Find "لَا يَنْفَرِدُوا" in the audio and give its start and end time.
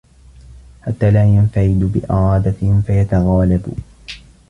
1.11-1.89